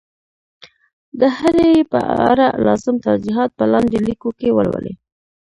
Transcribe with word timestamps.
د 1.19 1.21
هري 1.37 1.69
ي 1.79 1.83
په 1.91 1.99
اړه 2.29 2.47
لازم 2.65 2.95
توضیحات 3.05 3.49
په 3.59 3.65
لاندي 3.71 3.99
لیکو 4.07 4.29
کي 4.39 4.47
ولولئ 4.57 4.93